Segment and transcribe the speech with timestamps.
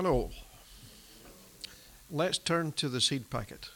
[0.00, 0.30] Hello.
[2.08, 3.70] Let's turn to the seed packet.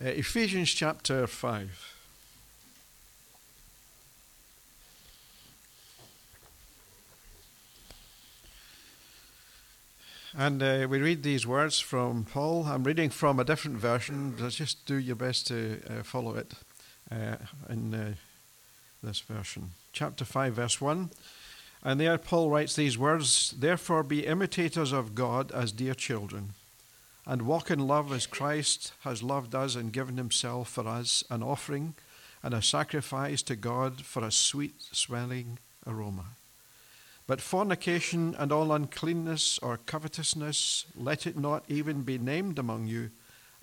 [0.00, 1.96] Uh, Ephesians chapter 5.
[10.38, 12.66] And uh, we read these words from Paul.
[12.66, 14.36] I'm reading from a different version.
[14.50, 16.52] Just do your best to uh, follow it
[17.10, 18.14] uh, in uh,
[19.02, 19.72] this version.
[19.92, 21.10] Chapter 5, verse 1.
[21.82, 26.50] And there Paul writes these words Therefore be imitators of God as dear children,
[27.26, 31.42] and walk in love as Christ has loved us and given himself for us, an
[31.42, 31.94] offering
[32.42, 36.24] and a sacrifice to God for a sweet smelling aroma.
[37.26, 43.10] But fornication and all uncleanness or covetousness, let it not even be named among you,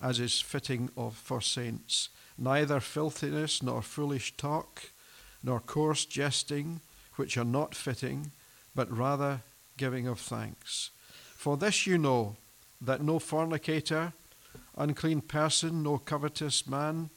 [0.01, 2.09] as is fitting of for saints.
[2.37, 4.83] Neither filthiness, nor foolish talk,
[5.43, 6.81] nor coarse jesting
[7.17, 8.31] which are not fitting,
[8.73, 9.41] but rather
[9.75, 10.89] giving of thanks.
[11.35, 12.35] For this you know
[12.81, 14.13] that no fornicator,
[14.77, 17.09] unclean person, no covetous man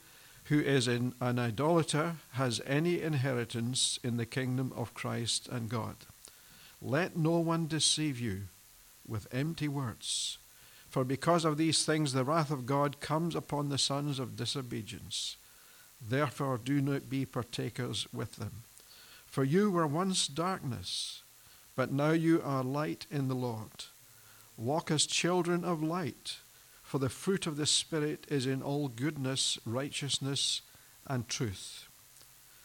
[0.44, 5.94] who is an idolater has any inheritance in the kingdom of Christ and God.
[6.82, 8.42] Let no one deceive you
[9.06, 10.38] with empty words.
[10.88, 15.36] For because of these things the wrath of God comes upon the sons of disobedience.
[16.00, 18.64] Therefore do not be partakers with them.
[19.30, 21.22] For you were once darkness,
[21.76, 23.84] but now you are light in the Lord.
[24.56, 26.38] Walk as children of light,
[26.82, 30.62] for the fruit of the Spirit is in all goodness, righteousness,
[31.06, 31.86] and truth,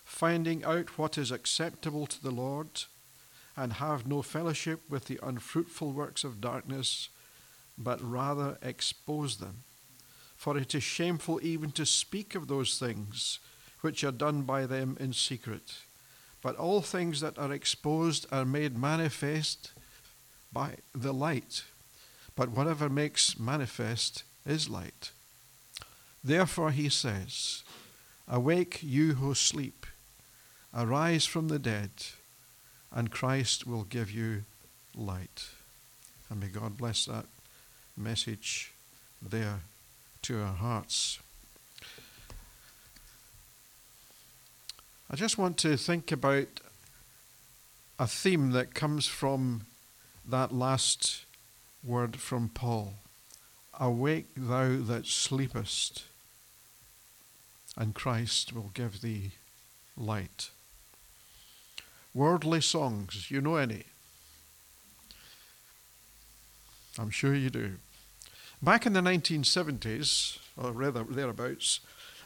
[0.03, 2.85] finding out what is acceptable to the Lord,
[3.55, 7.09] and have no fellowship with the unfruitful works of darkness,
[7.77, 9.63] but rather expose them.
[10.35, 13.39] For it is shameful even to speak of those things
[13.81, 15.84] which are done by them in secret.
[16.45, 19.71] But all things that are exposed are made manifest
[20.53, 21.63] by the light.
[22.35, 25.09] But whatever makes manifest is light.
[26.23, 27.63] Therefore he says,
[28.27, 29.87] Awake, you who sleep,
[30.71, 31.89] arise from the dead,
[32.91, 34.43] and Christ will give you
[34.93, 35.49] light.
[36.29, 37.25] And may God bless that
[37.97, 38.71] message
[39.19, 39.61] there
[40.21, 41.17] to our hearts.
[45.15, 46.59] I just want to think about
[47.97, 49.65] a theme that comes from
[50.27, 51.23] that last
[51.85, 52.95] word from Paul
[53.79, 56.03] Awake, thou that sleepest,
[57.77, 59.31] and Christ will give thee
[59.95, 60.49] light.
[62.13, 63.83] Worldly songs, you know any?
[66.99, 67.75] I'm sure you do.
[68.61, 71.79] Back in the 1970s, or rather thereabouts,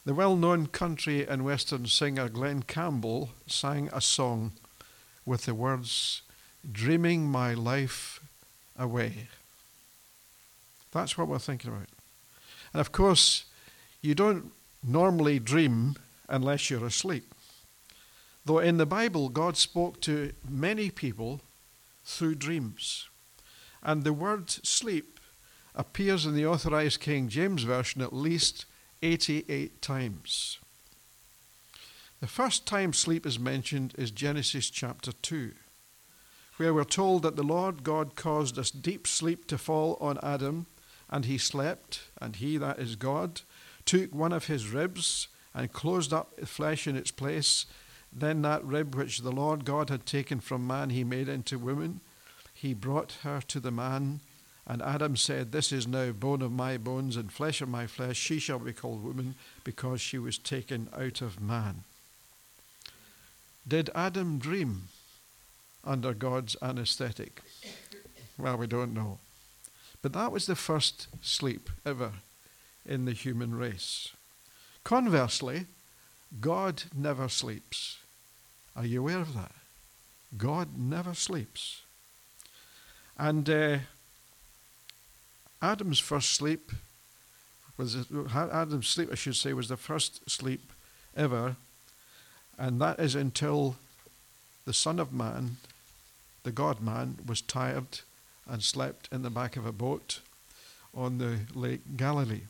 [0.10, 4.54] the well known country and western singer Glen Campbell sang a song
[5.24, 6.24] with the words,
[6.72, 8.20] Dreaming My Life
[8.76, 9.28] Away.
[10.92, 11.90] That's what we're thinking about.
[12.74, 13.46] And of course,
[14.02, 14.52] you don't
[14.84, 15.96] normally dream
[16.28, 17.32] unless you're asleep.
[18.44, 21.42] Though in the Bible, God spoke to many people
[22.04, 23.08] through dreams.
[23.84, 25.20] And the word sleep
[25.76, 28.66] appears in the Authorized King James Version at least
[29.02, 30.60] 88 times.
[32.20, 35.52] The first time sleep is mentioned is Genesis chapter 2,
[36.58, 40.66] where we're told that the Lord God caused a deep sleep to fall on Adam,
[41.10, 43.42] and he slept, and he, that is God,
[43.86, 47.66] took one of his ribs and closed up the flesh in its place.
[48.12, 52.02] Then that rib which the Lord God had taken from man, he made into woman.
[52.54, 54.20] He brought her to the man
[54.70, 58.18] and Adam said, This is now bone of my bones and flesh of my flesh.
[58.18, 61.84] She shall be called woman because she was taken out of man.
[63.68, 64.90] Did Adam dream
[65.84, 67.42] under God's anesthetic?
[68.38, 69.18] Well, we don't know.
[70.04, 72.12] But that was the first sleep ever
[72.86, 74.12] in the human race.
[74.84, 75.66] Conversely,
[76.40, 77.98] God never sleeps.
[78.76, 79.52] Are you aware of that?
[80.38, 81.82] God never sleeps.
[83.18, 83.78] And uh,
[85.62, 86.72] Adam's first sleep
[87.78, 87.96] was
[88.36, 90.72] Adam's sleep, I should say, was the first sleep
[91.16, 91.56] ever,
[92.58, 93.78] and that is until
[94.66, 95.58] the Son of Man,
[96.44, 98.02] the God Man, was tired
[98.48, 100.20] and slept in the back of a boat
[100.94, 102.44] on the Lake Galilee.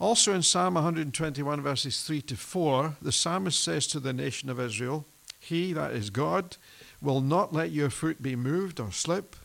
[0.00, 4.60] Also in Psalm 121, verses 3 to 4, the psalmist says to the nation of
[4.60, 5.06] Israel,
[5.40, 6.56] He, that is God,
[7.00, 9.36] will not let your foot be moved or slip.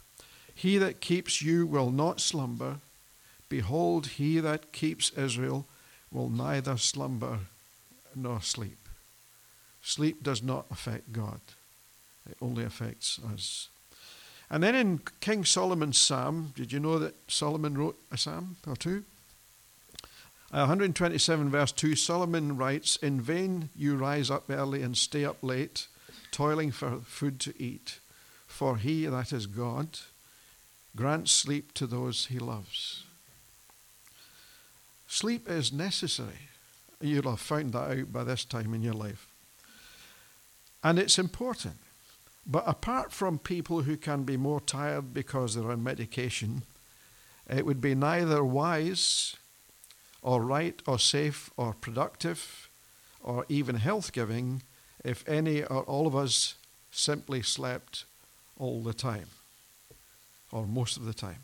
[0.60, 2.80] He that keeps you will not slumber.
[3.48, 5.66] Behold, he that keeps Israel
[6.12, 7.40] will neither slumber
[8.14, 8.90] nor sleep.
[9.82, 11.40] Sleep does not affect God,
[12.30, 13.70] it only affects us.
[14.50, 18.76] And then in King Solomon's psalm, did you know that Solomon wrote a psalm or
[18.76, 19.06] two?
[20.52, 25.38] Uh, 127 verse 2 Solomon writes, In vain you rise up early and stay up
[25.42, 25.88] late,
[26.32, 28.00] toiling for food to eat,
[28.46, 30.00] for he, that is God,
[30.95, 33.03] grants sleep to those he loves.
[35.07, 36.50] Sleep is necessary.
[37.01, 39.27] You'll have found that out by this time in your life.
[40.83, 41.77] And it's important.
[42.45, 46.63] But apart from people who can be more tired because they're on medication,
[47.50, 49.36] it would be neither wise
[50.21, 52.69] or right or safe or productive
[53.21, 54.62] or even health giving
[55.03, 56.56] if any or all of us
[56.91, 58.06] simply slept
[58.57, 59.27] all the time
[60.51, 61.44] or most of the time.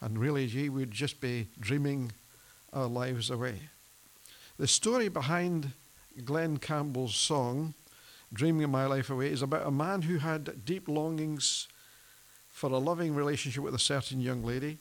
[0.00, 2.12] And really, we would just be dreaming
[2.72, 3.60] our lives away.
[4.58, 5.72] The story behind
[6.24, 7.74] Glen Campbell's song
[8.32, 11.68] Dreaming My Life Away is about a man who had deep longings
[12.50, 14.78] for a loving relationship with a certain young lady.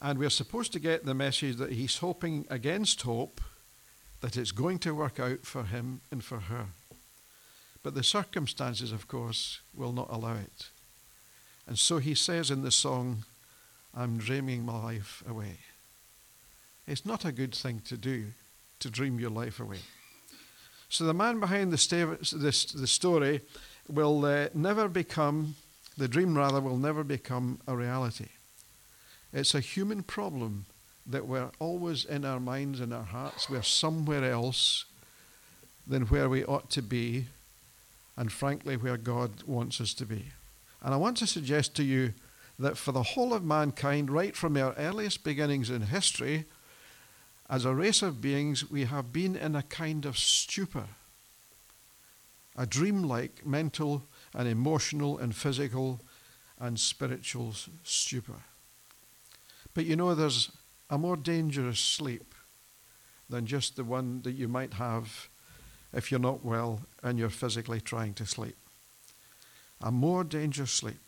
[0.00, 3.40] And we're supposed to get the message that he's hoping against hope
[4.20, 6.66] that it's going to work out for him and for her.
[7.82, 10.70] But the circumstances, of course, will not allow it.
[11.66, 13.24] And so he says in the song,
[13.96, 15.58] I'm dreaming my life away.
[16.86, 18.26] It's not a good thing to do,
[18.80, 19.78] to dream your life away.
[20.88, 23.40] So the man behind the, st- the, the story
[23.88, 25.56] will uh, never become,
[25.96, 28.28] the dream rather, will never become a reality.
[29.32, 30.66] It's a human problem
[31.06, 33.48] that we're always in our minds and our hearts.
[33.50, 34.84] We're somewhere else
[35.86, 37.26] than where we ought to be,
[38.16, 40.26] and frankly, where God wants us to be.
[40.84, 42.12] And I want to suggest to you
[42.58, 46.44] that for the whole of mankind, right from our earliest beginnings in history,
[47.48, 50.84] as a race of beings, we have been in a kind of stupor,
[52.54, 54.04] a dreamlike mental
[54.34, 56.00] and emotional and physical
[56.60, 58.42] and spiritual stupor.
[59.72, 60.52] But you know, there's
[60.90, 62.34] a more dangerous sleep
[63.28, 65.28] than just the one that you might have
[65.94, 68.56] if you're not well and you're physically trying to sleep.
[69.82, 70.98] A more dangerous sleep.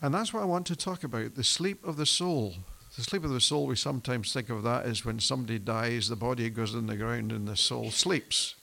[0.00, 2.54] And that's what I want to talk about the sleep of the soul.
[2.96, 6.16] The sleep of the soul, we sometimes think of that as when somebody dies, the
[6.16, 8.54] body goes in the ground and the soul sleeps.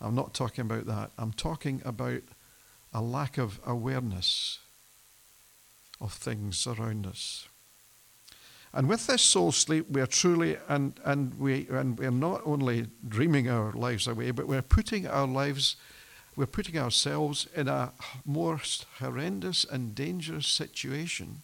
[0.00, 1.10] I'm not talking about that.
[1.18, 2.22] I'm talking about
[2.92, 4.58] a lack of awareness
[6.00, 7.48] of things around us.
[8.72, 12.88] And with this soul sleep, we are truly, and, and, we, and we're not only
[13.08, 15.76] dreaming our lives away, but we're putting our lives,
[16.36, 17.92] we're putting ourselves in a
[18.24, 18.60] more
[18.98, 21.42] horrendous and dangerous situation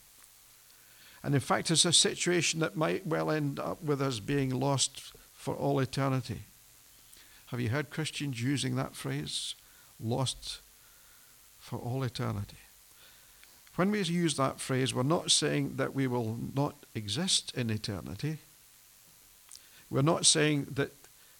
[1.22, 5.12] and in fact, it's a situation that might well end up with us being lost
[5.32, 6.42] for all eternity.
[7.46, 9.54] Have you heard Christians using that phrase?
[10.00, 10.60] Lost
[11.58, 12.56] for all eternity.
[13.76, 18.38] When we use that phrase, we're not saying that we will not exist in eternity.
[19.88, 20.92] We're not saying that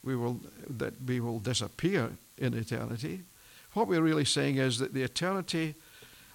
[0.05, 3.23] we will, that we will disappear in eternity.
[3.75, 5.75] What we're really saying is that the eternity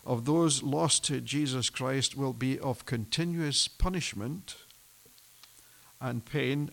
[0.05, 4.55] of those lost to Jesus Christ will be of continuous punishment
[5.99, 6.71] and pain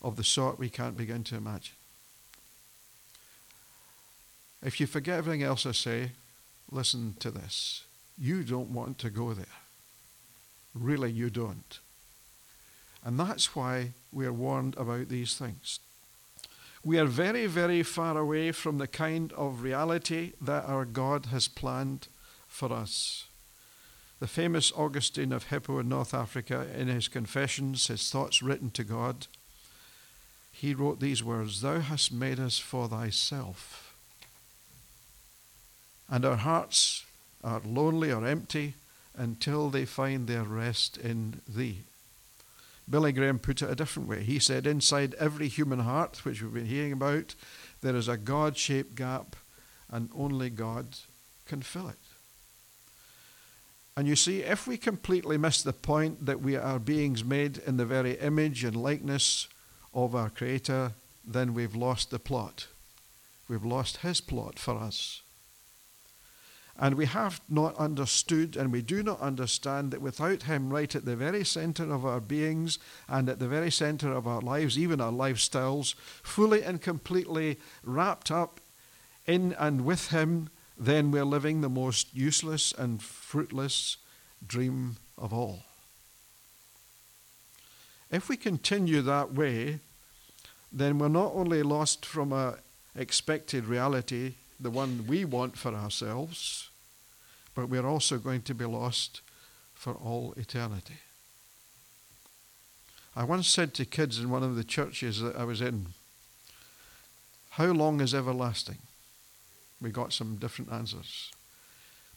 [0.00, 1.76] of the sort we can't begin to imagine.
[4.64, 6.12] If you forget everything else I say,
[6.70, 7.84] listen to this.
[8.18, 9.46] You don't want to go there.
[10.74, 11.78] Really, you don't.
[13.04, 15.80] And that's why we are warned about these things.
[16.84, 21.46] We are very, very far away from the kind of reality that our God has
[21.46, 22.08] planned
[22.48, 23.26] for us.
[24.18, 28.82] The famous Augustine of Hippo in North Africa, in his Confessions, his thoughts written to
[28.82, 29.26] God,
[30.50, 33.94] he wrote these words Thou hast made us for thyself.
[36.08, 37.04] And our hearts
[37.44, 38.74] are lonely or empty
[39.16, 41.84] until they find their rest in thee.
[42.92, 44.22] Billy Graham put it a different way.
[44.22, 47.34] He said, Inside every human heart, which we've been hearing about,
[47.80, 49.34] there is a God shaped gap,
[49.90, 50.98] and only God
[51.46, 51.96] can fill it.
[53.96, 57.78] And you see, if we completely miss the point that we are beings made in
[57.78, 59.48] the very image and likeness
[59.94, 60.92] of our Creator,
[61.26, 62.66] then we've lost the plot.
[63.48, 65.22] We've lost His plot for us.
[66.78, 71.04] And we have not understood and we do not understand that without Him right at
[71.04, 75.00] the very center of our beings and at the very center of our lives, even
[75.00, 78.60] our lifestyles, fully and completely wrapped up
[79.26, 80.48] in and with Him,
[80.78, 83.98] then we're living the most useless and fruitless
[84.46, 85.64] dream of all.
[88.10, 89.80] If we continue that way,
[90.72, 92.56] then we're not only lost from a
[92.94, 96.70] expected reality the one we want for ourselves,
[97.54, 99.20] but we're also going to be lost
[99.74, 100.98] for all eternity.
[103.14, 105.88] I once said to kids in one of the churches that I was in,
[107.50, 108.78] How long is everlasting?
[109.80, 111.32] We got some different answers.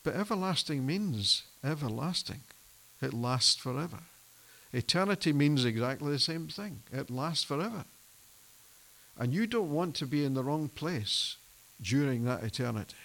[0.03, 2.41] But everlasting means everlasting,
[3.01, 3.99] it lasts forever.
[4.71, 7.85] Eternity means exactly the same thing, it lasts forever.
[9.17, 11.37] And you don't want to be in the wrong place
[11.81, 12.95] during that eternity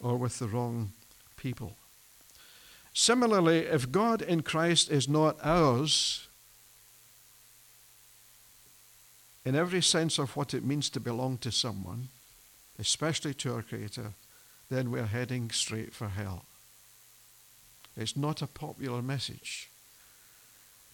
[0.00, 0.92] or with the wrong
[1.36, 1.76] people.
[2.92, 6.28] Similarly, if God in Christ is not ours,
[9.44, 12.08] in every sense of what it means to belong to someone,
[12.78, 14.12] especially to our Creator,
[14.70, 16.44] then we're heading straight for hell.
[17.96, 19.68] It's not a popular message,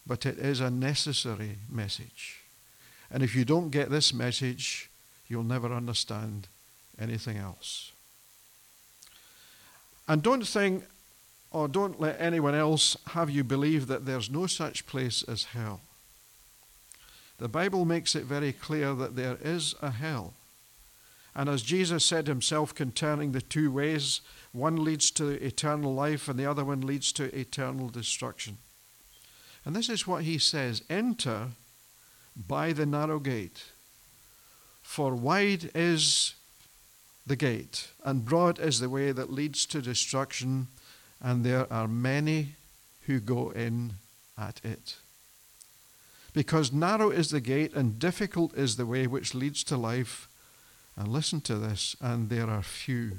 [0.07, 2.41] but it is a necessary message.
[3.11, 4.90] And if you don't get this message,
[5.31, 6.49] you'll never understand
[6.99, 7.93] anything else.
[10.09, 10.85] And don't think,
[11.53, 15.81] or don't let anyone else have you believe that there's no such place as hell.
[17.39, 20.35] The Bible makes it very clear that there is a hell.
[21.35, 24.21] And as Jesus said himself, concerning the two ways,
[24.53, 28.59] one leads to eternal life and the other one leads to eternal destruction.
[29.65, 31.51] And this is what he says Enter
[32.37, 33.63] by the narrow gate,
[34.91, 36.35] for wide is
[37.25, 40.67] the gate, and broad is the way that leads to destruction,
[41.21, 42.57] and there are many
[43.03, 43.93] who go in
[44.37, 44.97] at it.
[46.33, 50.27] Because narrow is the gate and difficult is the way which leads to life.
[50.97, 53.19] And listen to this, and there are few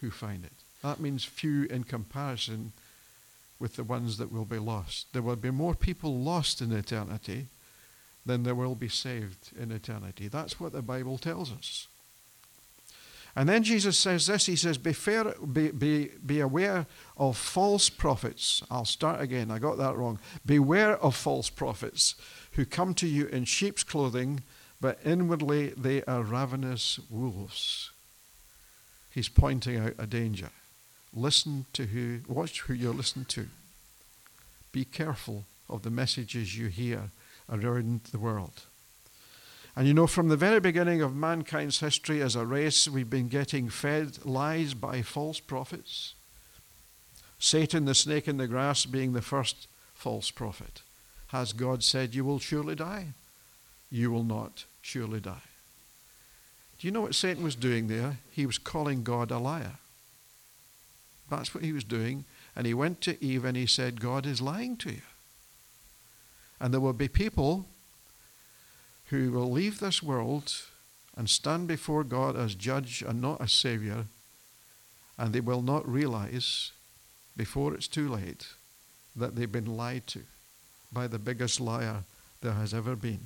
[0.00, 0.52] who find it.
[0.84, 2.70] That means few in comparison
[3.58, 5.12] with the ones that will be lost.
[5.12, 7.48] There will be more people lost in eternity
[8.28, 10.28] than they will be saved in eternity.
[10.28, 11.88] That's what the Bible tells us.
[13.34, 17.88] And then Jesus says this He says, be, fair, be, be, be aware of false
[17.88, 18.62] prophets.
[18.70, 20.18] I'll start again, I got that wrong.
[20.44, 22.14] Beware of false prophets
[22.52, 24.42] who come to you in sheep's clothing,
[24.80, 27.90] but inwardly they are ravenous wolves.
[29.10, 30.50] He's pointing out a danger.
[31.14, 33.46] Listen to who, watch who you're listening to.
[34.70, 37.10] Be careful of the messages you hear
[37.50, 38.64] around the world.
[39.76, 43.28] And you know, from the very beginning of mankind's history as a race, we've been
[43.28, 46.14] getting fed lies by false prophets.
[47.38, 50.82] Satan, the snake in the grass, being the first false prophet.
[51.28, 53.14] Has God said, You will surely die?
[53.90, 55.42] You will not surely die.
[56.78, 58.18] Do you know what Satan was doing there?
[58.30, 59.78] He was calling God a liar.
[61.30, 62.24] That's what he was doing.
[62.56, 65.02] And he went to Eve and he said, God is lying to you.
[66.60, 67.66] And there will be people
[69.06, 70.52] who will leave this world
[71.16, 74.06] and stand before God as judge and not as savior,
[75.16, 76.72] and they will not realize
[77.36, 78.48] before it's too late
[79.16, 80.20] that they've been lied to
[80.92, 82.04] by the biggest liar
[82.40, 83.20] there has ever been.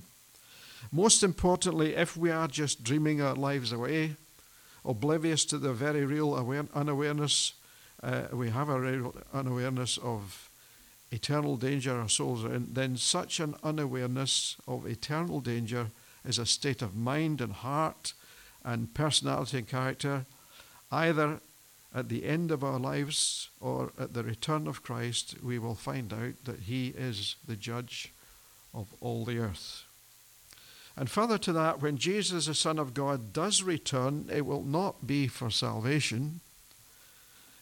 [0.91, 4.17] Most importantly, if we are just dreaming our lives away,
[4.85, 7.53] oblivious to the very real aware- unawareness,
[8.03, 10.51] uh, we have a real unawareness of
[11.13, 15.89] eternal danger our souls are in, then such an unawareness of eternal danger
[16.25, 18.15] is a state of mind and heart
[18.65, 20.25] and personality and character,
[20.91, 21.41] either
[21.95, 26.13] at the end of our lives or at the return of Christ, we will find
[26.13, 28.13] out that He is the judge
[28.73, 29.85] of all the earth.
[30.97, 35.07] And further to that, when Jesus, the Son of God, does return, it will not
[35.07, 36.41] be for salvation,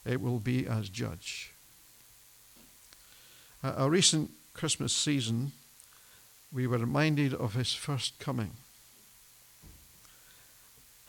[0.05, 1.50] it will be as judge.
[3.63, 5.53] Uh, a recent Christmas season,
[6.53, 8.53] we were reminded of his first coming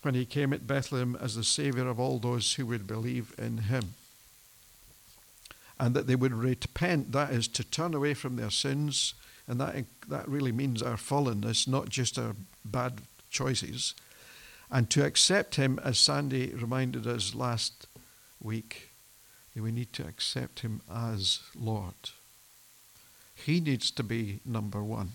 [0.01, 3.57] when he came at Bethlehem as the Savior of all those who would believe in
[3.57, 3.93] him.
[5.79, 9.13] And that they would repent, that is, to turn away from their sins.
[9.47, 13.95] And that, that really means our fallenness, not just our bad choices.
[14.69, 17.87] And to accept him, as Sandy reminded us last
[18.41, 18.89] week,
[19.55, 21.95] we need to accept him as Lord.
[23.45, 25.13] He needs to be number one,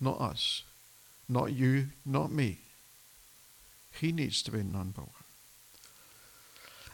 [0.00, 0.64] not us,
[1.28, 2.58] not you, not me.
[3.92, 5.10] He needs to be number one.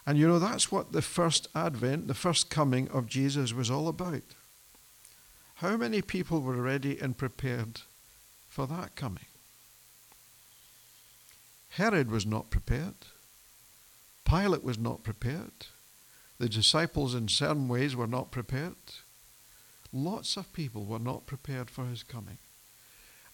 [0.07, 3.89] And you know, that's what the first advent, the first coming of Jesus was all
[3.89, 4.23] about.
[5.57, 7.83] How many people were ready and prepared
[8.49, 9.27] for that coming?
[11.71, 12.95] Herod was not prepared.
[14.25, 15.67] Pilate was not prepared.
[16.39, 18.75] The disciples, in certain ways, were not prepared.
[19.93, 22.39] Lots of people were not prepared for his coming.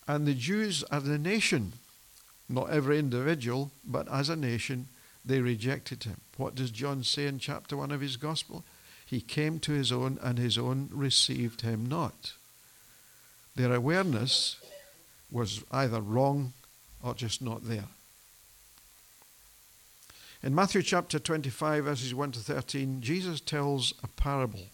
[0.09, 1.73] And the Jews as a nation
[2.49, 4.89] Not every individual, but as a nation,
[5.25, 6.21] they rejected him.
[6.37, 8.65] What does John say in chapter 1 of his gospel?
[9.05, 12.35] He came to his own, and his own received him not.
[13.57, 14.57] Their awareness
[15.31, 16.53] was either wrong
[17.03, 17.89] or just not there.
[20.43, 24.67] In Matthew chapter 25, verses 1 to 13, Jesus tells a parable,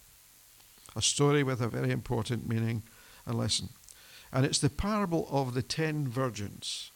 [0.95, 2.83] a story with a very important meaning
[3.27, 3.69] and lesson.
[4.33, 6.91] And it's the parable of the ten virgins,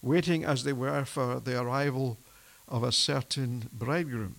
[0.00, 2.18] waiting as they were for the arrival
[2.68, 4.36] of a certain bridegroom.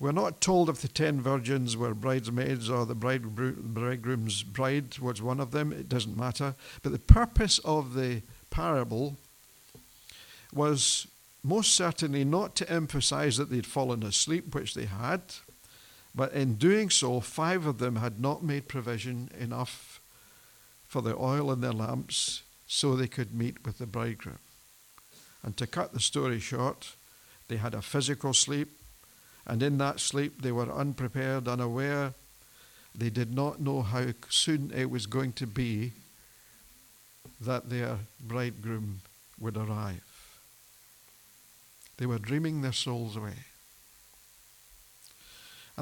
[0.00, 5.38] We're not told if the ten virgins were bridesmaids or the bridegroom's bride was one
[5.38, 5.72] of them.
[5.72, 6.56] It doesn't matter.
[6.82, 9.16] But the purpose of the parable
[10.52, 11.06] was
[11.44, 15.22] most certainly not to emphasize that they'd fallen asleep, which they had,
[16.14, 20.00] but in doing so, five of them had not made provision enough
[20.86, 24.38] for the oil in their lamps so they could meet with the bridegroom.
[25.42, 26.94] And to cut the story short,
[27.48, 28.68] they had a physical sleep,
[29.46, 32.12] and in that sleep they were unprepared, unaware.
[32.94, 35.92] They did not know how soon it was going to be
[37.40, 39.00] that their bridegroom
[39.40, 40.02] would arrive.
[41.96, 43.34] They were dreaming their souls away.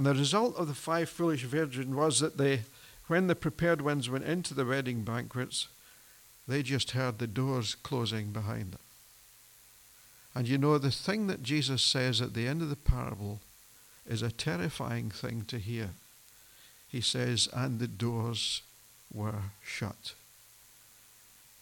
[0.00, 2.62] And the result of the five foolish virgins was that they,
[3.08, 5.68] when the prepared ones went into the wedding banquets,
[6.48, 8.80] they just heard the doors closing behind them.
[10.34, 13.40] And you know, the thing that Jesus says at the end of the parable
[14.06, 15.90] is a terrifying thing to hear.
[16.88, 18.62] He says, and the doors
[19.12, 20.14] were shut.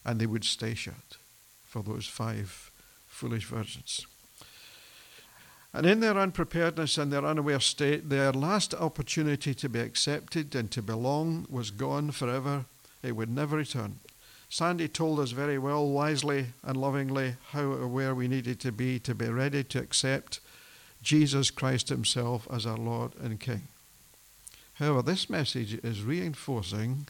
[0.05, 1.17] And they would stay shut
[1.67, 2.71] for those five
[3.09, 4.07] foolish virgins.
[5.75, 10.71] And in their unpreparedness and their unaware state, their last opportunity to be accepted and
[10.71, 12.65] to belong was gone forever.
[13.03, 14.01] It would never return.
[14.49, 19.15] Sandy told us very well, wisely and lovingly, how aware we needed to be to
[19.15, 20.41] be ready to accept
[21.03, 23.69] Jesus Christ Himself as our Lord and King.
[24.75, 27.09] However, this message is reinforcing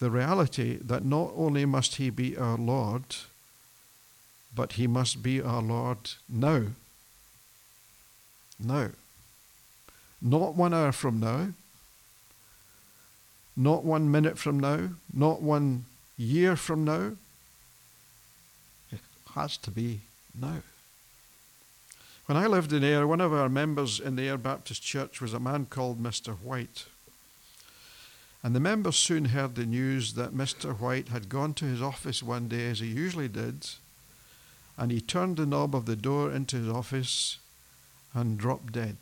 [0.00, 3.04] the reality that not only must He be our Lord,
[4.54, 6.64] but He must be our Lord now.
[8.58, 8.90] Now.
[10.22, 11.48] Not one hour from now,
[13.56, 15.86] not one minute from now, not one
[16.16, 17.12] year from now.
[18.92, 19.00] It
[19.34, 20.00] has to be
[20.38, 20.62] now.
[22.26, 25.34] When I lived in Ayr, one of our members in the Ayr Baptist Church was
[25.34, 26.38] a man called Mr.
[26.38, 26.84] White.
[28.42, 30.78] And the members soon heard the news that Mr.
[30.78, 33.68] White had gone to his office one day, as he usually did,
[34.80, 37.36] and he turned the knob of the door into his office
[38.14, 38.96] and dropped dead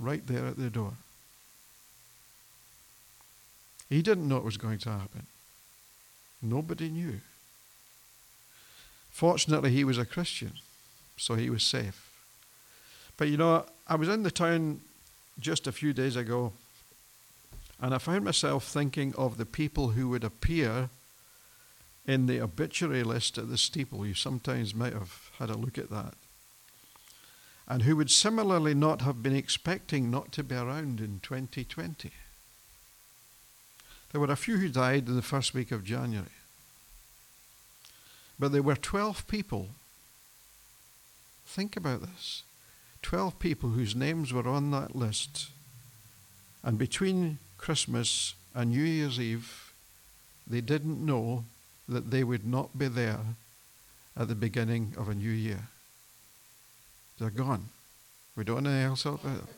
[0.00, 0.94] right there at the door.
[3.88, 5.26] He didn't know it was going to happen.
[6.42, 7.20] Nobody knew.
[9.12, 10.54] Fortunately, he was a Christian,
[11.16, 12.10] so he was safe.
[13.16, 14.80] But you know, I was in the town
[15.38, 16.52] just a few days ago,
[17.80, 20.90] and I found myself thinking of the people who would appear
[22.08, 24.06] in the obituary list at the steeple.
[24.06, 26.14] You sometimes might have had a look at that.
[27.68, 32.10] And who would similarly not have been expecting not to be around in 2020.
[34.10, 36.30] There were a few who died in the first week of January.
[38.38, 39.68] But there were 12 people.
[41.46, 42.42] Think about this
[43.02, 45.50] 12 people whose names were on that list.
[46.64, 49.74] And between Christmas and New Year's Eve,
[50.46, 51.44] they didn't know
[51.88, 53.20] that they would not be there
[54.16, 55.68] at the beginning of a new year.
[57.18, 57.68] They're gone.
[58.36, 59.48] We don't know else about them.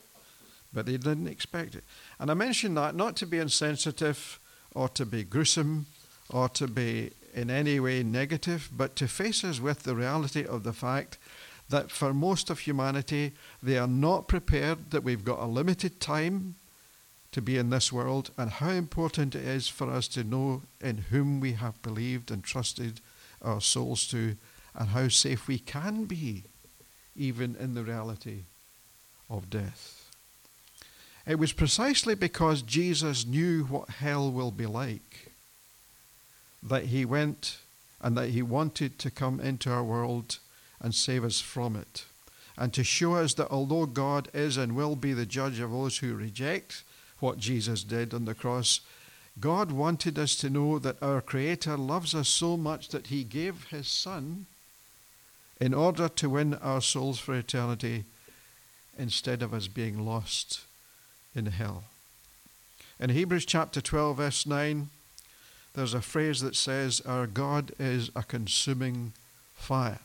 [0.73, 1.83] But they didn't expect it.
[2.19, 4.39] And I mention that not to be insensitive
[4.73, 5.85] or to be gruesome
[6.29, 10.63] or to be in any way negative, but to face us with the reality of
[10.63, 11.17] the fact
[11.69, 16.55] that for most of humanity, they are not prepared, that we've got a limited time
[17.31, 20.97] to be in this world, and how important it is for us to know in
[21.09, 22.99] whom we have believed and trusted
[23.41, 24.35] our souls to,
[24.75, 26.43] and how safe we can be,
[27.15, 28.41] even in the reality
[29.29, 30.09] of death.
[31.25, 35.31] It was precisely because Jesus knew what hell will be like
[36.63, 37.57] that he went
[38.01, 40.37] and that he wanted to come into our world
[40.79, 42.05] and save us from it.
[42.57, 45.99] And to show us that although God is and will be the judge of those
[45.99, 46.83] who reject
[47.21, 48.81] what Jesus did on the cross,
[49.39, 53.67] God wanted us to know that our Creator loves us so much that he gave
[53.69, 54.45] his Son
[55.59, 58.03] in order to win our souls for eternity
[58.97, 60.61] instead of us being lost
[61.35, 61.85] in hell.
[62.99, 64.89] In Hebrews chapter 12, verse 9,
[65.73, 69.13] there's a phrase that says, Our God is a consuming
[69.55, 69.99] fire,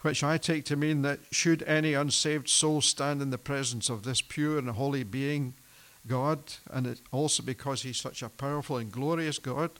[0.00, 4.02] which I take to mean that should any unsaved soul stand in the presence of
[4.04, 5.54] this pure and holy being,
[6.06, 6.38] God,
[6.70, 9.70] and also because He's such a powerful and glorious God,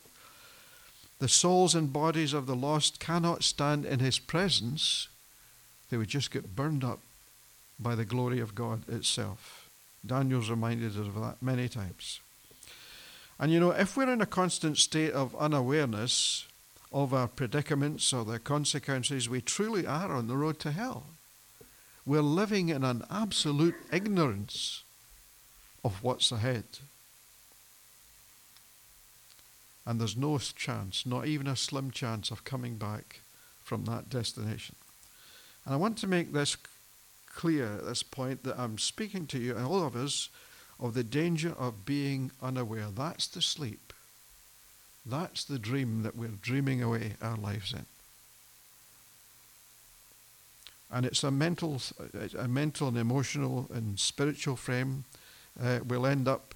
[1.18, 5.08] the souls and bodies of the lost cannot stand in His presence.
[5.90, 7.00] They would just get burned up
[7.78, 9.68] by the glory of God itself.
[10.04, 12.20] Daniel's reminded us of that many times.
[13.38, 16.46] And you know, if we're in a constant state of unawareness
[16.92, 21.04] of our predicaments or their consequences, we truly are on the road to hell.
[22.06, 24.84] We're living in an absolute ignorance
[25.86, 26.64] of what's ahead.
[29.86, 33.20] And there's no chance, not even a slim chance, of coming back
[33.62, 34.74] from that destination.
[35.64, 36.56] And I want to make this
[37.32, 40.28] clear at this point that I'm speaking to you, and all of us,
[40.80, 42.88] of the danger of being unaware.
[42.92, 43.92] That's the sleep.
[45.06, 47.86] That's the dream that we're dreaming away our lives in.
[50.90, 51.80] And it's a mental,
[52.36, 55.04] a mental and emotional and spiritual frame.
[55.60, 56.54] Uh, we'll end up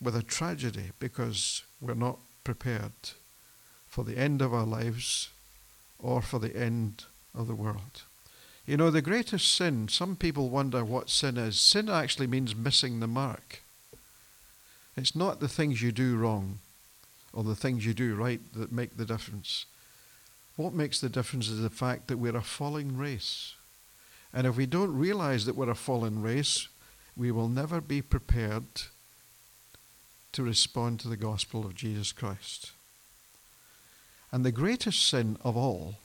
[0.00, 2.92] with a tragedy because we're not prepared
[3.88, 5.30] for the end of our lives
[5.98, 8.02] or for the end of the world.
[8.66, 11.58] You know, the greatest sin, some people wonder what sin is.
[11.58, 13.62] Sin actually means missing the mark.
[14.96, 16.58] It's not the things you do wrong
[17.32, 19.64] or the things you do right that make the difference.
[20.56, 23.54] What makes the difference is the fact that we're a falling race.
[24.34, 26.68] And if we don't realize that we're a fallen race,
[27.18, 28.62] we will never be prepared
[30.30, 32.70] to respond to the gospel of Jesus Christ.
[34.30, 35.96] And the greatest sin of all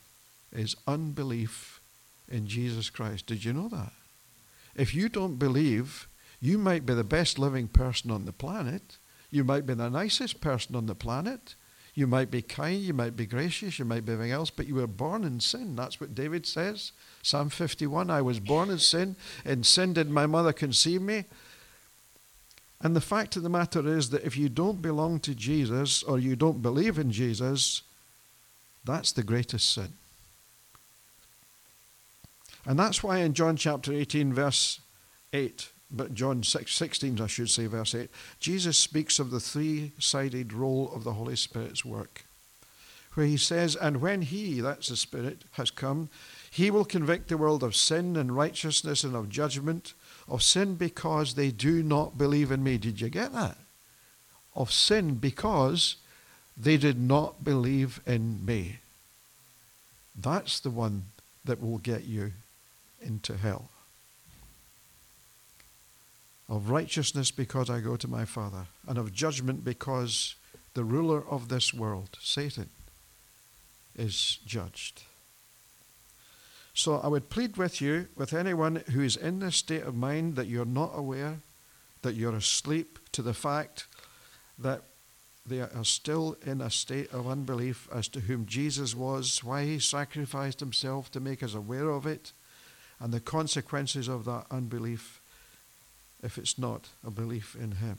[0.51, 1.79] is unbelief
[2.27, 3.27] in Jesus Christ.
[3.27, 3.93] Did you know that?
[4.75, 6.07] If you don't believe,
[6.41, 8.97] you might be the best living person on the planet.
[9.29, 11.53] You might be the nicest person on the planet.
[11.95, 14.75] You might be kind, you might be gracious, you might be everything else, but you
[14.75, 15.75] were born in sin.
[15.75, 16.91] That's what David says.
[17.21, 19.15] Psalm 51 I was born in sin.
[19.45, 21.25] In sin did my mother conceive me.
[22.81, 26.19] And the fact of the matter is that if you don't belong to Jesus or
[26.19, 27.83] you don't believe in Jesus,
[28.83, 29.93] that's the greatest sin.
[32.65, 34.81] And that's why in John chapter 18, verse
[35.31, 39.91] 8, but John 6, 16, I should say, verse 8, Jesus speaks of the three
[39.99, 42.25] sided role of the Holy Spirit's work,
[43.13, 46.09] where he says, And when he, that's the Spirit, has come,
[46.49, 49.93] he will convict the world of sin and righteousness and of judgment,
[50.27, 52.77] of sin because they do not believe in me.
[52.79, 53.57] Did you get that?
[54.55, 55.97] Of sin because
[56.57, 58.77] they did not believe in me.
[60.19, 61.05] That's the one
[61.45, 62.31] that will get you
[63.01, 63.69] into hell.
[66.49, 70.35] Of righteousness because I go to my Father, and of judgment because
[70.73, 72.69] the ruler of this world, Satan,
[73.95, 75.03] is judged.
[76.73, 80.35] So I would plead with you, with anyone who is in this state of mind
[80.35, 81.37] that you're not aware,
[82.01, 83.85] that you're asleep to the fact
[84.57, 84.81] that
[85.45, 89.77] they are still in a state of unbelief as to whom Jesus was, why he
[89.77, 92.31] sacrificed himself to make us aware of it,
[92.99, 95.21] and the consequences of that unbelief
[96.23, 97.97] if it's not a belief in Him.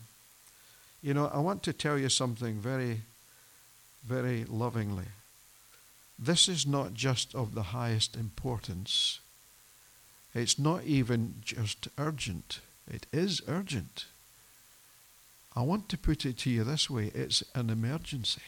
[1.03, 3.03] You know, I want to tell you something very,
[4.07, 5.07] very lovingly.
[6.19, 9.21] This is not just of the highest importance.
[10.35, 12.61] It's not even just urgent.
[12.91, 14.07] It is urgent.
[15.55, 18.43] I want to put it to you this way it's an emergency.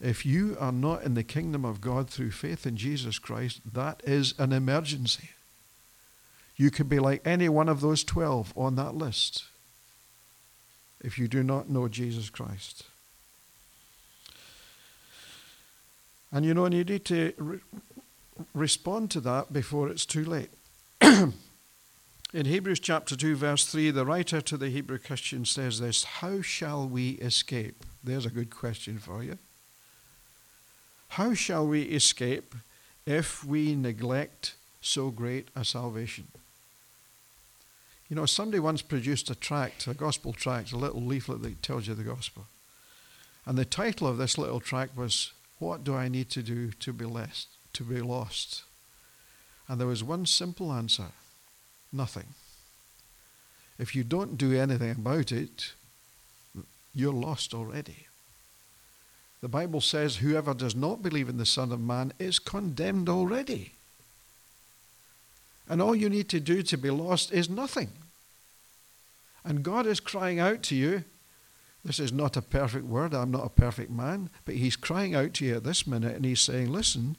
[0.00, 4.02] If you are not in the kingdom of God through faith in Jesus Christ, that
[4.04, 5.30] is an emergency.
[6.56, 9.44] You could be like any one of those 12 on that list
[11.02, 12.84] if you do not know Jesus Christ.
[16.32, 17.60] And you know, and you need to re-
[18.54, 20.50] respond to that before it's too late.
[21.00, 26.42] In Hebrews chapter 2, verse 3, the writer to the Hebrew Christian says this How
[26.42, 27.84] shall we escape?
[28.02, 29.38] There's a good question for you.
[31.10, 32.54] How shall we escape
[33.06, 36.26] if we neglect so great a salvation?
[38.08, 41.88] You know, somebody once produced a tract, a gospel tract, a little leaflet that tells
[41.88, 42.46] you the gospel.
[43.44, 46.92] And the title of this little tract was, What Do I Need to Do to
[46.92, 47.48] Be Lost?
[47.74, 48.62] To be lost?
[49.68, 51.12] And there was one simple answer
[51.92, 52.34] nothing.
[53.78, 55.72] If you don't do anything about it,
[56.94, 58.06] you're lost already.
[59.42, 63.72] The Bible says, Whoever does not believe in the Son of Man is condemned already.
[65.68, 67.90] And all you need to do to be lost is nothing.
[69.44, 71.04] And God is crying out to you
[71.84, 73.14] This is not a perfect word.
[73.14, 74.28] I'm not a perfect man.
[74.44, 77.16] But he's crying out to you at this minute and he's saying, Listen,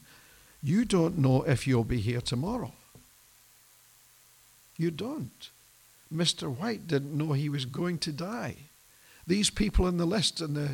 [0.62, 2.72] you don't know if you'll be here tomorrow.
[4.76, 5.50] You don't.
[6.14, 6.54] Mr.
[6.54, 8.56] White didn't know he was going to die.
[9.26, 10.68] These people in the list in the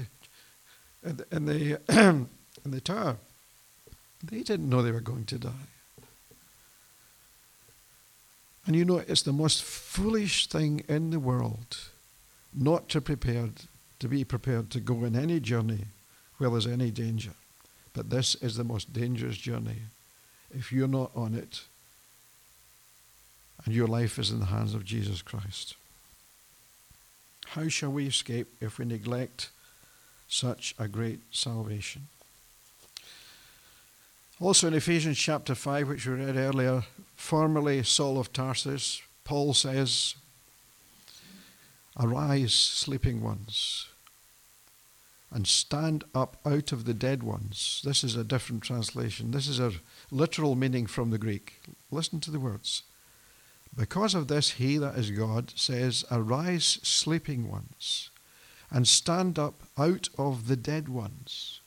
[1.03, 3.17] in the in the tower,
[4.23, 5.69] they didn't know they were going to die.
[8.67, 11.79] And you know, it's the most foolish thing in the world
[12.53, 13.63] not to prepared
[13.99, 15.87] to be prepared to go on any journey
[16.39, 17.31] where there's any danger.
[17.93, 19.79] But this is the most dangerous journey
[20.55, 21.63] if you're not on it
[23.65, 25.75] and your life is in the hands of Jesus Christ.
[27.49, 29.51] How shall we escape if we neglect
[30.29, 32.09] such a great salvation?
[34.41, 36.83] Also in Ephesians chapter 5, which we read earlier,
[37.17, 40.15] formerly Saul of Tarsus, Paul says,
[41.99, 43.87] Arise, sleeping ones,
[45.31, 47.81] and stand up out of the dead ones.
[47.85, 49.31] This is a different translation.
[49.31, 49.73] This is a
[50.11, 51.61] literal meaning from the Greek.
[51.91, 52.83] Listen to the words.
[53.77, 58.11] Because of this, he that is God says, Arise, sleeping ones,
[58.71, 61.61] and stand up out of the dead ones,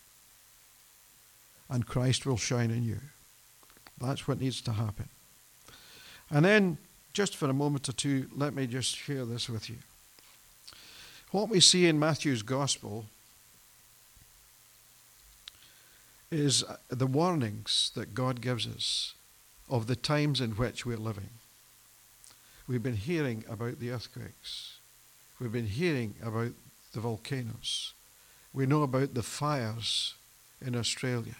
[1.69, 2.99] and Christ will shine in you.
[3.99, 5.09] That's what needs to happen.
[6.29, 6.77] And then,
[7.13, 9.77] just for a moment or two, let me just share this with you.
[11.31, 13.05] What we see in Matthew's Gospel
[16.31, 19.13] is the warnings that God gives us
[19.69, 21.29] of the times in which we're living.
[22.67, 24.77] We've been hearing about the earthquakes.
[25.39, 26.51] We've been hearing about
[26.93, 27.93] the volcanoes.
[28.53, 30.15] We know about the fires
[30.65, 31.35] in Australia.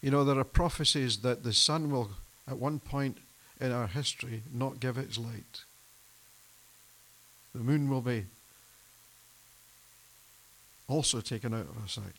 [0.00, 2.10] You know, there are prophecies that the sun will,
[2.48, 3.18] at one point
[3.60, 5.62] in our history, not give its light.
[7.54, 8.26] The moon will be
[10.86, 12.14] also taken out of our sight.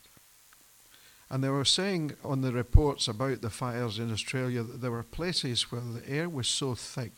[1.30, 5.04] And they were saying on the reports about the fires in Australia that there were
[5.04, 7.12] places where the air was so thick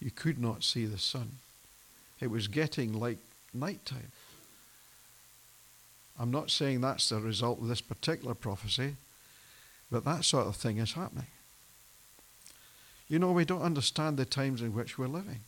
[0.00, 1.32] you could not see the sun.
[2.20, 3.18] It was getting like
[3.52, 4.12] nighttime.
[6.18, 8.96] I'm not saying that's the result of this particular prophecy,
[9.90, 11.26] but that sort of thing is happening.
[13.10, 15.40] You know, we don't understand the times in which we're living.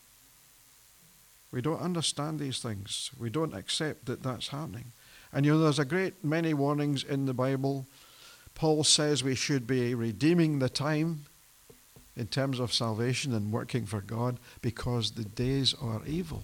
[1.53, 3.12] We don't understand these things.
[3.16, 4.87] We don't accept that that's happening.
[5.33, 7.87] And you know, there's a great many warnings in the Bible.
[8.57, 11.27] Paul says we should be redeeming the time
[12.16, 16.42] in terms of salvation and working for God because the days are evil.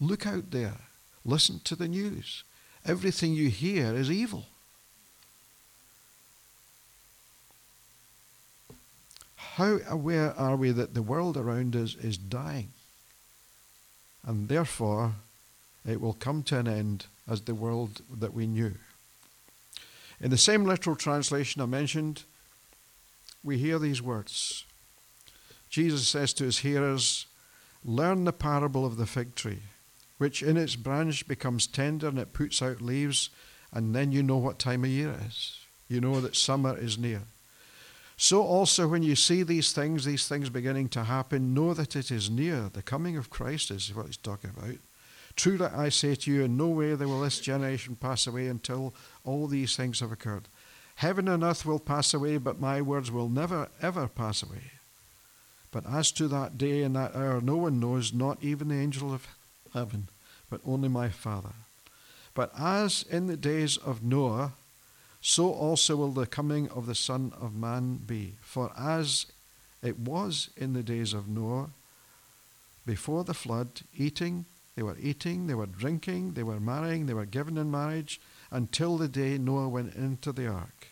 [0.00, 0.78] Look out there.
[1.26, 2.42] Listen to the news.
[2.86, 4.46] Everything you hear is evil.
[9.54, 12.70] How aware are we that the world around us is dying?
[14.26, 15.12] And therefore,
[15.86, 18.74] it will come to an end as the world that we knew.
[20.20, 22.24] In the same literal translation I mentioned,
[23.44, 24.64] we hear these words
[25.70, 27.26] Jesus says to his hearers,
[27.84, 29.62] Learn the parable of the fig tree,
[30.18, 33.30] which in its branch becomes tender and it puts out leaves,
[33.72, 35.58] and then you know what time of year it is.
[35.88, 37.22] You know that summer is near.
[38.16, 42.10] So also, when you see these things, these things beginning to happen, know that it
[42.10, 42.70] is near.
[42.72, 44.76] The coming of Christ is what he's talking about.
[45.36, 49.48] Truly I say to you, in no way will this generation pass away until all
[49.48, 50.44] these things have occurred.
[50.96, 54.70] Heaven and earth will pass away, but my words will never, ever pass away.
[55.72, 59.12] But as to that day and that hour, no one knows, not even the angel
[59.12, 59.26] of
[59.72, 60.06] heaven,
[60.48, 61.50] but only my Father.
[62.32, 64.52] But as in the days of Noah,
[65.26, 68.34] so also will the coming of the Son of Man be.
[68.42, 69.24] For as
[69.82, 71.70] it was in the days of Noah,
[72.84, 74.44] before the flood, eating,
[74.76, 78.98] they were eating, they were drinking, they were marrying, they were given in marriage, until
[78.98, 80.88] the day Noah went into the ark.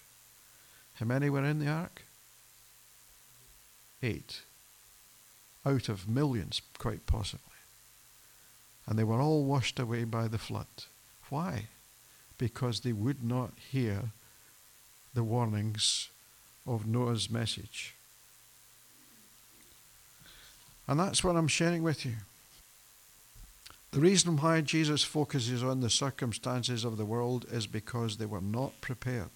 [0.94, 2.02] How many were in the ark?
[4.02, 4.40] Eight
[5.66, 7.42] out of millions, quite possibly.
[8.86, 10.66] And they were all washed away by the flood.
[11.28, 11.66] Why?
[12.38, 14.04] Because they would not hear
[15.14, 16.08] the warnings
[16.66, 17.94] of Noah's message.
[20.88, 22.14] And that's what I'm sharing with you.
[23.92, 28.40] The reason why Jesus focuses on the circumstances of the world is because they were
[28.40, 29.30] not prepared.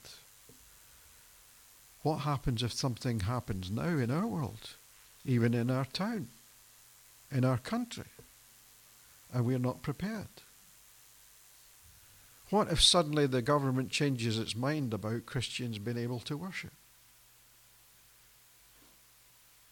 [2.03, 4.77] What happens if something happens now in our world?
[5.27, 6.29] even in our town,
[7.33, 8.05] in our country,
[9.35, 10.29] and we're not prepared?
[12.51, 16.73] What if suddenly the government changes its mind about Christians being able to worship?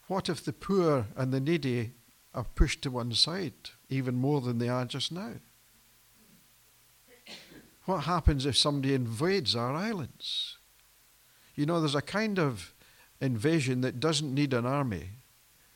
[0.06, 1.92] What if the poor and the needy
[2.34, 3.52] are pushed to one side
[3.88, 5.34] even more than they are just now?
[7.84, 10.58] What happens if somebody invades our islands?
[11.54, 12.74] You know, there's a kind of
[13.20, 15.10] invasion that doesn't need an army.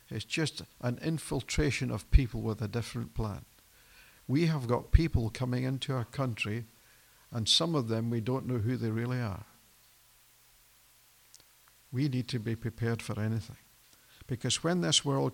[0.09, 3.45] It's just an infiltration of people with a different plan.
[4.27, 6.65] We have got people coming into our country,
[7.31, 9.45] and some of them we don't know who they really are.
[11.91, 13.57] We need to be prepared for anything.
[14.27, 15.33] Because when this world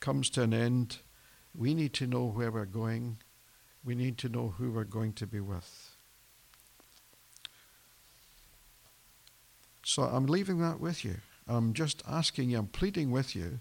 [0.00, 0.98] comes to an end,
[1.56, 3.18] we need to know where we're going.
[3.84, 5.94] We need to know who we're going to be with.
[9.84, 11.16] So I'm leaving that with you.
[11.46, 13.60] I'm just asking you, I'm pleading with you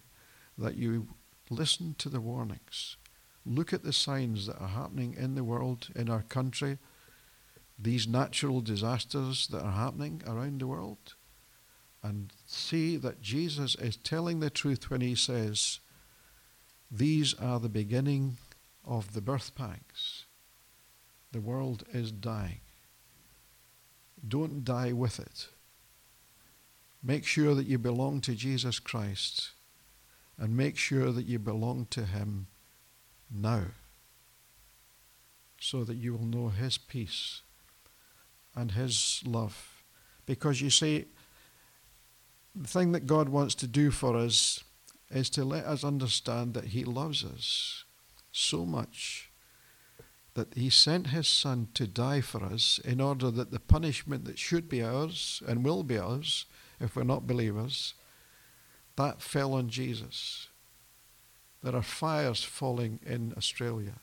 [0.58, 1.08] that you
[1.50, 2.98] listen to the warnings.
[3.46, 6.78] Look at the signs that are happening in the world, in our country,
[7.78, 11.16] these natural disasters that are happening around the world,
[12.02, 15.80] and see that Jesus is telling the truth when he says,
[16.96, 18.38] these are the beginning
[18.86, 20.26] of the birth pangs.
[21.32, 22.60] The world is dying.
[24.26, 25.48] Don't die with it.
[27.02, 29.52] Make sure that you belong to Jesus Christ
[30.38, 32.46] and make sure that you belong to Him
[33.32, 33.64] now
[35.60, 37.42] so that you will know His peace
[38.56, 39.84] and His love.
[40.26, 41.06] Because you see,
[42.56, 44.64] the thing that God wants to do for us
[45.10, 47.84] is to let us understand that He loves us
[48.32, 49.30] so much
[50.34, 54.40] that He sent His Son to die for us in order that the punishment that
[54.40, 56.46] should be ours and will be ours
[56.80, 57.94] if we're not believers,
[58.96, 60.48] that fell on Jesus.
[61.62, 64.00] There are fires falling in Australia.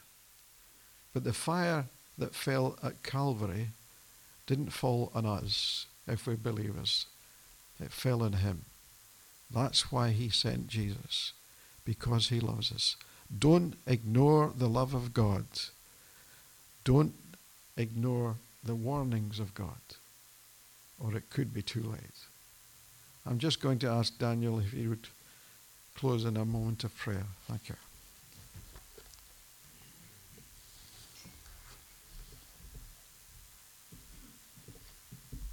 [1.13, 1.87] But the fire
[2.17, 3.69] that fell at Calvary
[4.51, 7.07] didn't fall on us if we're believers.
[7.79, 8.65] It fell on him.
[9.49, 11.33] That's why he sent Jesus,
[11.85, 12.97] because he loves us.
[13.39, 15.45] Don't ignore the love of God.
[16.83, 17.15] Don't
[17.77, 18.35] ignore
[18.65, 19.83] the warnings of God,
[20.99, 22.27] or it could be too late.
[23.25, 25.07] I'm just going to ask Daniel if he would
[25.95, 27.27] close in a moment of prayer.
[27.47, 27.77] Thank you.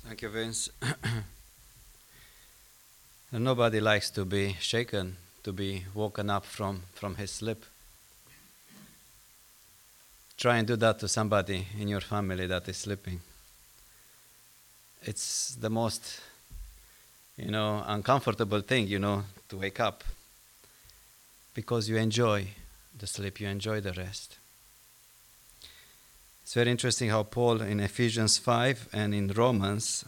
[0.07, 0.69] Thank you, Vince.
[3.33, 7.65] And nobody likes to be shaken, to be woken up from, from his sleep.
[10.37, 13.19] Try and do that to somebody in your family that is sleeping.
[15.03, 16.21] It's the most,
[17.35, 20.05] you know, uncomfortable thing, you know, to wake up
[21.53, 22.47] because you enjoy
[22.97, 24.37] the sleep, you enjoy the rest.
[26.47, 30.05] It's very interesting how Paul in Ephesians 5 and in Romans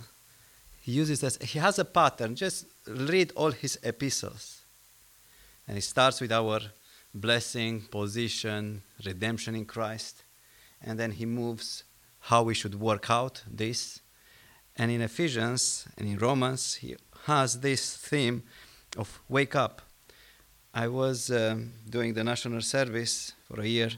[0.79, 2.33] he uses this, he has a pattern.
[2.33, 4.61] Just read all his epistles.
[5.67, 6.61] And he starts with our
[7.13, 10.23] blessing, position, redemption in Christ.
[10.81, 11.83] And then he moves
[12.21, 13.99] how we should work out this.
[14.77, 18.43] And in Ephesians and in Romans, he has this theme
[18.95, 19.81] of wake up.
[20.73, 23.89] I was um, doing the national service for a year.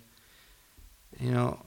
[1.20, 1.60] You know,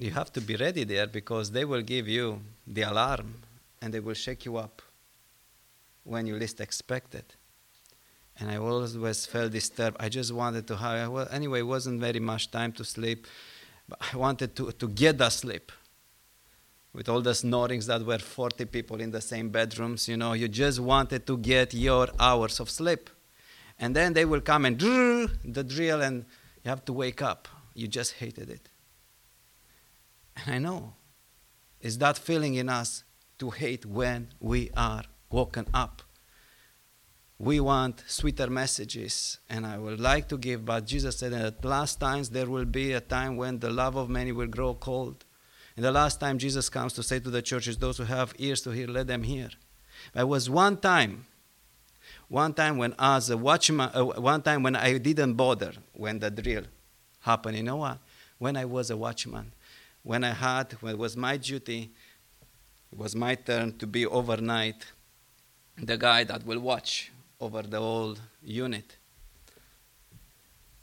[0.00, 3.34] you have to be ready there because they will give you the alarm
[3.82, 4.80] and they will shake you up
[6.04, 7.36] when you least expect it.
[8.38, 9.98] And I always felt disturbed.
[10.00, 13.26] I just wanted to have, well, anyway, it wasn't very much time to sleep,
[13.86, 15.70] but I wanted to, to get sleep.
[16.94, 20.48] With all the snorings that were 40 people in the same bedrooms, you know, you
[20.48, 23.10] just wanted to get your hours of sleep.
[23.78, 26.24] And then they will come and the drill, and
[26.64, 27.48] you have to wake up.
[27.74, 28.69] You just hated it.
[30.36, 30.94] And I know.
[31.80, 33.04] it's that feeling in us
[33.38, 36.02] to hate when we are woken up.
[37.38, 41.98] We want sweeter messages, and I would like to give, but Jesus said at last
[41.98, 45.24] times there will be a time when the love of many will grow cold.
[45.74, 48.60] And the last time Jesus comes to say to the churches, those who have ears
[48.62, 49.48] to hear, let them hear.
[50.12, 51.24] There was one time,
[52.28, 56.30] one time when as a watchman, uh, one time when I didn't bother when the
[56.30, 56.64] drill
[57.20, 57.56] happened.
[57.56, 57.98] You know what?
[58.38, 59.54] When I was a watchman,
[60.02, 61.90] when I had, when it was my duty
[62.92, 64.84] it was my turn to be overnight
[65.78, 68.96] the guy that will watch over the whole unit.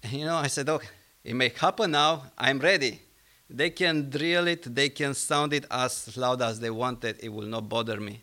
[0.01, 0.88] And, you know, I said, okay,
[1.24, 2.24] it may happen now.
[2.38, 3.01] I'm ready.
[3.49, 7.18] They can drill it, they can sound it as loud as they wanted.
[7.22, 8.22] It will not bother me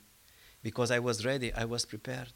[0.63, 2.33] because I was ready, I was prepared.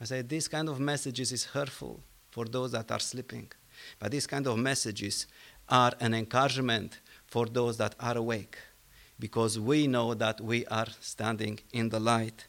[0.00, 2.00] I said, this kind of messages is hurtful
[2.30, 3.50] for those that are sleeping.
[3.98, 5.26] But these kind of messages
[5.68, 6.98] are an encouragement
[7.34, 8.56] for those that are awake
[9.18, 12.46] because we know that we are standing in the light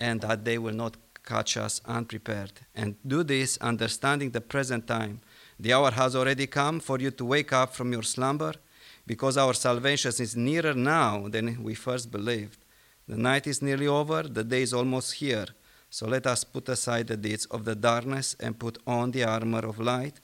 [0.00, 2.54] and that they will not catch us unprepared.
[2.74, 5.20] And do this understanding the present time.
[5.60, 8.54] The hour has already come for you to wake up from your slumber
[9.06, 12.60] because our salvation is nearer now than we first believed.
[13.06, 15.48] The night is nearly over, the day is almost here.
[15.90, 19.64] So let us put aside the deeds of the darkness and put on the armor
[19.72, 20.20] of light.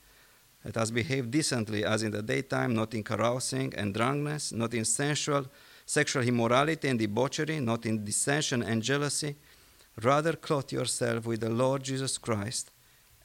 [0.68, 4.84] Let us behave decently as in the daytime, not in carousing and drunkenness, not in
[4.84, 5.46] sensual,
[5.86, 9.36] sexual immorality and debauchery, not in dissension and jealousy.
[10.02, 12.70] Rather, clothe yourself with the Lord Jesus Christ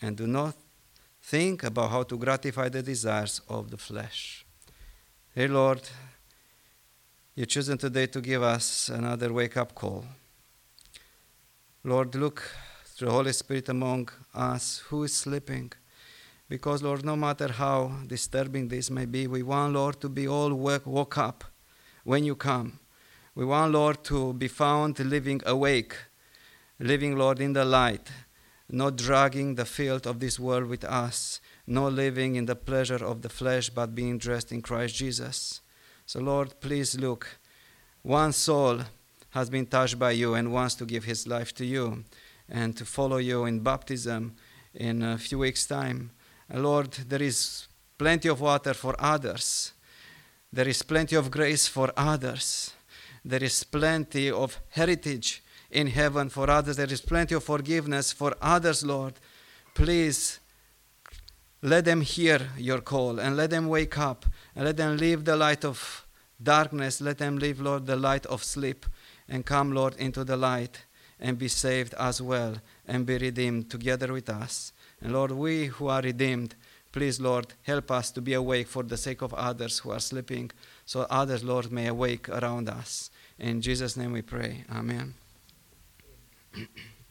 [0.01, 0.55] and do not
[1.21, 4.45] think about how to gratify the desires of the flesh.
[5.35, 5.81] Hey, Lord,
[7.35, 10.05] you've chosen today to give us another wake up call.
[11.83, 12.41] Lord, look
[12.85, 15.73] through the Holy Spirit among us who is sleeping.
[16.49, 20.53] Because, Lord, no matter how disturbing this may be, we want, Lord, to be all
[20.53, 21.43] woke, woke up
[22.03, 22.79] when you come.
[23.35, 25.95] We want, Lord, to be found living awake,
[26.79, 28.11] living, Lord, in the light,
[28.69, 33.21] not dragging the filth of this world with us, not living in the pleasure of
[33.21, 35.61] the flesh, but being dressed in Christ Jesus.
[36.05, 37.39] So, Lord, please look.
[38.03, 38.81] One soul
[39.31, 42.03] has been touched by you and wants to give his life to you
[42.49, 44.35] and to follow you in baptism
[44.75, 46.11] in a few weeks' time.
[46.54, 49.74] Lord, there is plenty of water for others.
[50.51, 52.74] There is plenty of grace for others.
[53.26, 56.76] There is plenty of heritage in heaven for others.
[56.76, 59.16] There is plenty of forgiveness for others, Lord.
[59.74, 60.39] Please
[61.62, 64.26] let them hear your call and let them wake up
[64.56, 66.06] and let them leave the light of
[66.41, 67.01] darkness.
[67.01, 68.86] Let them leave, Lord, the light of sleep
[69.30, 70.84] and come, Lord, into the light
[71.20, 74.72] and be saved as well and be redeemed together with us.
[75.04, 76.56] And Lord, we who are redeemed,
[76.93, 80.49] please, Lord, help us to be awake for the sake of others who are sleeping,
[80.86, 83.12] so others, Lord, may awake around us.
[83.38, 84.64] In Jesus' name we pray.
[84.72, 85.14] Amen.